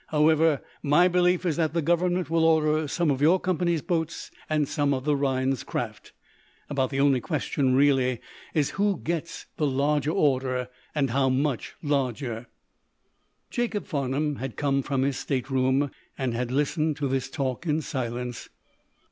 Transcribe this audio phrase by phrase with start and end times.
[0.07, 4.67] "However, my belief is that the government will order some of your company's boats, and
[4.67, 6.11] some of the Rhinds craft.
[6.71, 8.19] About the only question, really,
[8.55, 12.47] is who gets the larger order and how much larger."
[13.51, 18.49] Jacob Farnum had come from his stateroom, and had listened to this talk in silence.